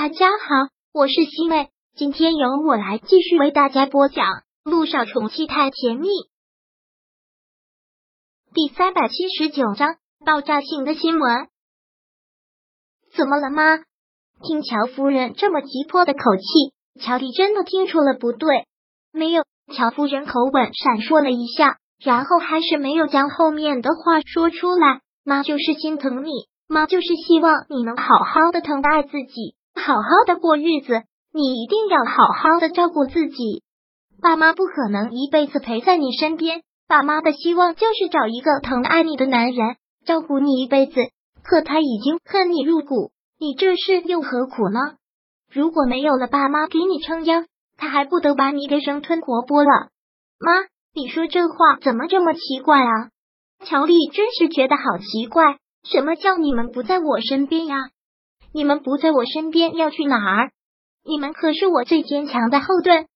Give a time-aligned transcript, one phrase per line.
[0.00, 4.26] 大家好，我是西妹，今天由我来继续为大家播讲
[4.62, 6.06] 《路上宠妻太甜蜜》
[8.54, 11.48] 第三百七十九章爆炸性的新闻。
[13.16, 13.78] 怎么了吗？
[14.40, 18.68] 听乔夫人这么急迫的口气，乔丽真的听出了不对。
[19.10, 19.42] 没有，
[19.74, 25.00] 乔夫人口吻闪烁了一下，然后还是没有将后面的话说出来。
[25.24, 26.30] 妈就是心疼你，
[26.68, 29.57] 妈就是希望你能好好的疼爱自己。
[29.78, 31.02] 好好的过日子，
[31.32, 33.62] 你一定要好好的照顾自己。
[34.20, 40.94] 爸妈不可能一辈子陪在你身边，爸妈的希望就是找一个疼爱你的男人，照顾你一辈子。
[41.42, 44.96] 可他已经恨你入骨，你这是又何苦呢？
[45.50, 47.44] 如果没有了爸妈给你撑腰，
[47.76, 49.88] 他还不得把你给生吞活剥了？
[50.38, 53.08] 妈，你说这话怎么这么奇怪啊？
[53.64, 57.76] 乔丽真是觉得好奇怪，什么叫你们不在我身边呀？
[58.58, 60.50] 你们不在我身边要去哪儿？
[61.04, 63.06] 你们可是我最坚强的后盾，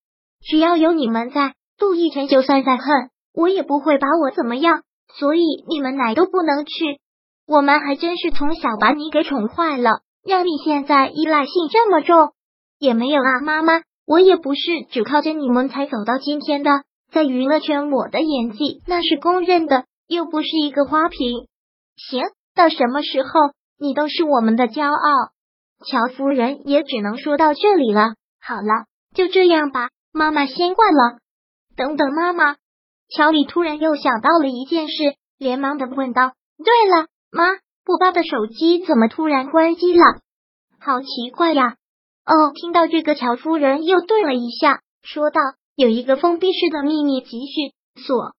[0.41, 2.87] 只要有你们在，杜奕辰就算再恨
[3.35, 4.83] 我也不会把我怎么样。
[5.19, 7.01] 所以你们哪都不能去。
[7.45, 12.35] 我们还真是从小把你给宠坏了，让你现在依赖性这么重。
[12.79, 14.61] 也没有啊，妈妈，我也不是
[14.93, 16.71] 只靠着你们才走到今天的。
[17.11, 21.49] 在娱乐圈，我的演技那是公认的，又不是一个花瓶。
[21.97, 22.23] 行，
[22.55, 23.29] 到什么时候？
[23.79, 25.32] 你都是我们的骄傲，
[25.85, 28.15] 乔夫人也只能说到这里了。
[28.41, 31.19] 好了，就这样吧，妈妈先挂了。
[31.77, 32.57] 等等，妈妈，
[33.09, 40.21] 乔里突然又想到了一件事，连忙的问道：“对了，妈，布巴的手机怎么突然关机了？
[40.81, 41.77] 好奇怪呀！”
[42.25, 45.41] 哦，听到这个，乔夫人又顿了一下，说道
[45.75, 47.73] ：“有一个封闭式的秘密集训
[48.03, 48.35] 所，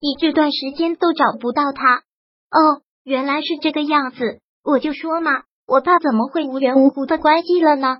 [0.00, 2.02] 你这段时间都找不到他。”
[2.50, 4.40] 哦，原来是这个样子。
[4.64, 7.98] 我就说嘛，我爸怎么会无缘无故的关机了呢？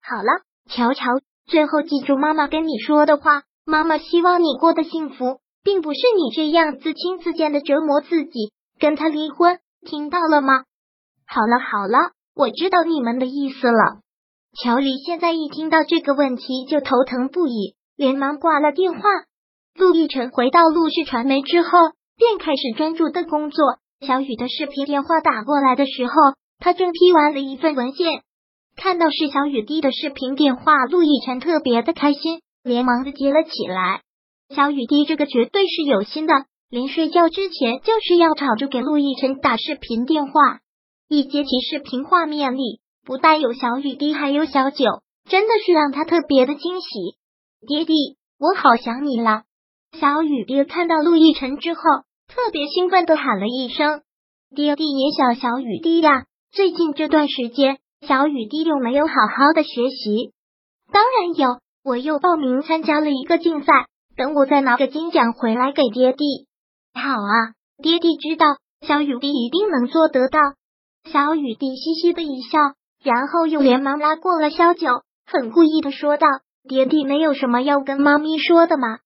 [0.00, 0.30] 好了，
[0.70, 1.04] 乔乔，
[1.46, 10.62] 最后记住妈妈跟你说的话，妈妈希望你过得幸福，并不是你这样自轻自贱的折磨自己，跟他离婚，听到了吗？
[11.26, 13.98] 好了好了，我知道你们的意思了。
[14.62, 19.00] 乔里现在一听到这个问题就头疼不已，连忙挂了电话。
[19.74, 21.70] 陆亦辰回到陆氏传媒之后，
[22.16, 23.64] 便开始专注的工作。
[24.06, 26.12] 小雨的视频电话打过来的时候，
[26.58, 28.22] 他正批完了一份文件，
[28.76, 34.02] 看到是小雨滴的视频电话，陆亦辰特别的开心，连忙的接了起来。
[34.54, 36.34] 小雨滴这个绝对是有心的，
[36.68, 40.32] 临睡觉之前就是要吵着给陆亦辰打视频电话。
[41.08, 44.84] 一接起视频画面里，不但有小雨滴，还有小九，
[45.28, 46.88] 真的是让他特别的惊喜。
[47.66, 47.94] 爹地，
[48.38, 49.42] 我好想你了。
[49.98, 51.80] 小雨滴看到陆亦辰之后。
[52.30, 54.02] 特别兴奋的喊了一声
[54.54, 60.32] ：“爹地也想小雨滴呀！”最近这段时间，小雨滴有没有好好的学习？
[60.90, 63.86] 当然有，我又报名参加了一个竞赛，
[64.16, 66.46] 等我再拿个金奖回来给爹地。
[66.94, 68.46] 好啊，爹地知道
[68.80, 70.40] 小雨滴一定能做得到。
[71.04, 72.58] 小雨滴嘻嘻的一笑，
[73.04, 76.26] 然后又连忙拉过了萧九，很故意的说道
[76.66, 78.98] ：“爹地没有什么要跟妈咪说的吗？”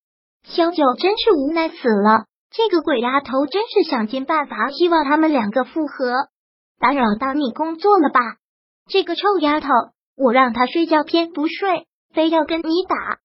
[0.47, 2.26] 萧九真是无奈死了。
[2.50, 6.28] 这个鬼丫头真是想尽办法，希望他们两个复合。
[6.82, 8.19] 打扰到你工作了吧？
[8.88, 9.69] 这个臭丫头，
[10.16, 13.19] 我让她睡觉偏不睡，非要跟你打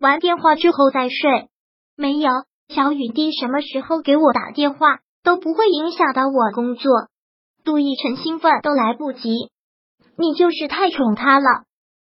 [0.00, 1.48] 完电话之后再睡。
[1.96, 2.28] 没有，
[2.66, 6.90] 小雨滴什么时候给我打电话都不会影响到我工作。
[7.62, 9.52] 杜奕晨兴奋都来不及，
[10.18, 11.46] 你就是太宠她了。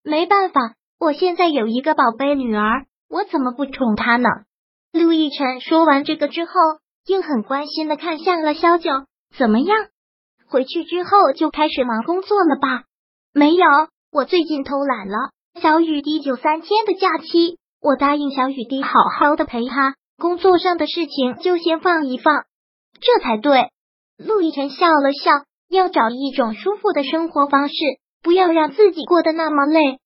[0.01, 4.29] 没办法，我现在有一个宝贝女儿，我怎么不宠她呢？
[4.93, 6.51] 陆亦辰说完这个之后，
[7.05, 8.91] 又很关心的看向了萧九，
[9.37, 9.75] 怎么样？
[10.55, 12.83] 回去之后就开始忙工作了吧？
[13.33, 13.65] 没有，
[14.09, 15.17] 我最近偷懒了。
[15.61, 22.45] 小雨滴有三天的假期，我答应小雨滴好好的陪他，工作上的事情就先放一放，
[23.01, 23.67] 这才对。
[24.17, 27.73] 陆亦辰笑了笑，要找一种舒服的生活方式，
[28.23, 29.99] 不要让自己过得那么累。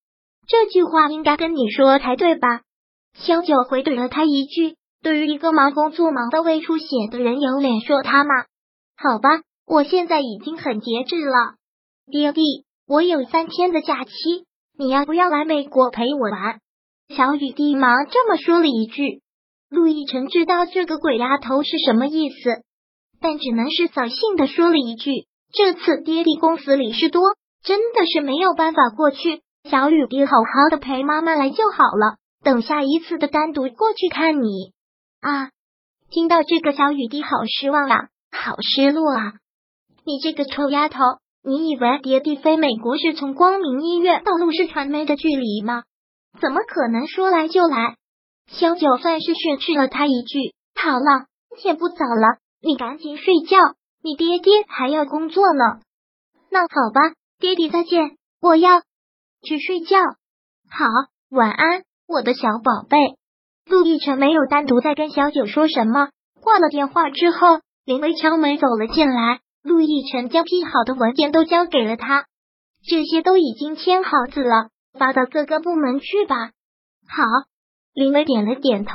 [0.47, 2.61] 这句话应该跟你说才对吧？
[3.13, 4.77] 萧九回怼了他一句。
[5.03, 8.33] 对于一个忙工作忙到胃出血的人，有脸说他吗？
[8.97, 9.29] 好吧，
[9.69, 11.53] 我现在已经很节制了。
[12.11, 14.11] 爹地，我有三天的假期，
[14.75, 16.59] 你要不要来美国陪我玩？
[17.15, 19.21] 小雨滴忙这么说了一句。
[19.69, 22.63] 陆亦辰知道这个鬼丫头是什么意思，
[23.21, 27.21] 但只能是扫兴的说了一句：“这次爹地公司里事多，
[27.61, 29.43] 真的是没有办法过去。
[29.69, 34.73] 小雨滴好好的陪妈妈来就好了，等下一次的单独过去看你。”
[35.21, 35.51] 啊！
[36.09, 39.33] 听到这个，小雨滴好失望啊，好失落啊！
[40.05, 40.99] 你这个臭丫头，
[41.43, 45.83] 你以为爹地飞美国是从光明医院到陆氏传媒的距离吗？
[46.41, 47.95] 怎么可能说来就来？
[48.47, 50.53] 萧九算是训斥了他一句。
[50.75, 51.25] 好了，
[51.57, 53.57] 天不早了，你赶紧睡觉，
[54.01, 55.79] 你爹爹还要工作呢。
[56.49, 58.81] 那好吧，爹地再见，我要
[59.43, 59.97] 去睡觉。
[60.69, 60.85] 好，
[61.29, 62.97] 晚安，我的小宝贝。
[63.65, 66.09] 陆亦辰没有单独再跟小九说什么。
[66.41, 69.41] 挂了电话之后，林薇敲门走了进来。
[69.61, 72.25] 陆亦辰将批好的文件都交给了他，
[72.87, 76.51] 这些都已经签好字了，发到各个部门去吧。
[77.07, 77.23] 好，
[77.93, 78.93] 林薇点了点头，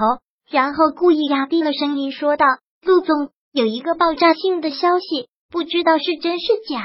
[0.50, 2.46] 然后故意压低了声音说道
[2.82, 6.82] ：“陆总，有一个爆炸性的消息，不知道是真是假。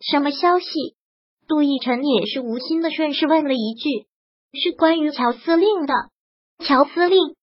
[0.00, 0.66] 什么消息？”
[1.48, 4.06] 陆亦辰也是无心的顺势问了一句
[4.52, 5.94] ：“是关于乔司令的。”
[6.62, 7.34] 乔司令，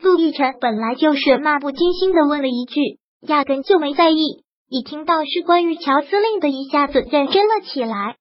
[0.00, 4.42] 陆亦辰本来就是漫不经心的问了一句，压根就没在意。
[4.74, 8.16] 一听到是关于乔司令的，一下子认真了起来。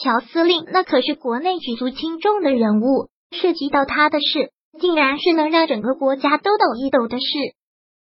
[0.00, 7.24] 乔司令那可是国内举足轻重的人物，涉及到他的事，竟然是能让整个国家都抖一抖的事。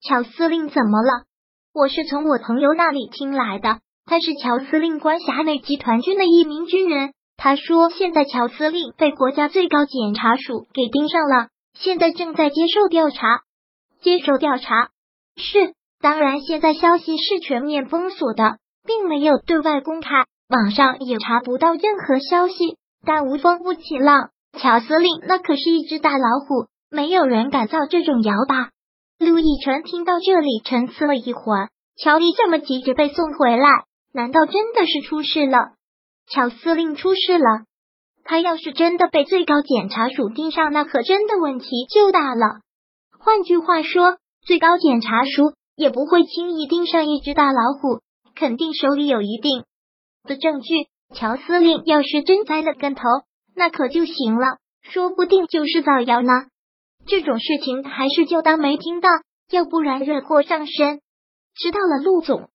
[0.02, 1.24] 乔司令怎么了？
[1.72, 7.14] 我是从我朋友那里听来的，他是乔司令管辖内集团军的一名军人。
[7.38, 13.40] 他说，现在乔司令被国家最高检察署给盯上了，现在正在接受调查。
[14.02, 14.90] 接受调查
[15.38, 15.72] 是。
[16.06, 22.76] 当然，现在消息是全面封锁的，并没有对外公开，网上也查不到任何消息。
[23.04, 28.68] 但无风不起浪，乔司令那可是一只大老虎，没有人敢造这种谣吧？
[29.18, 31.70] 陆亦辰听到这里，沉思了一会儿。
[32.00, 33.68] 乔丽这么急着被送回来，
[34.12, 35.72] 难道真的是出事了？
[36.30, 37.64] 乔司令出事了，
[38.22, 42.60] 他要是真的被最高检察署盯上，那可真的问题就大了。
[43.18, 45.55] 换句话说，最高检察署。
[45.76, 48.00] 也不会轻易盯上一只大老虎，
[48.34, 49.64] 肯定手里有一定
[50.24, 50.88] 的证据。
[51.14, 53.02] 乔司令要是真栽了跟头，
[53.54, 56.32] 那可就行了，说不定就是造谣呢。
[57.06, 59.08] 这种事情还是就当没听到，
[59.50, 61.00] 要不然惹祸上身。
[61.54, 62.50] 知道了，陆总。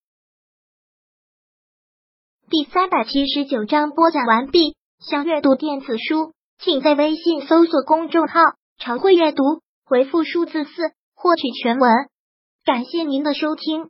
[2.50, 4.76] 第三百七十九章播讲完毕。
[5.00, 8.40] 想阅读电子书，请在微信搜索公众号
[8.78, 9.44] “常会阅读”，
[9.84, 10.72] 回复数字四
[11.16, 11.90] 获取全文。
[12.72, 13.90] 感谢您的收听。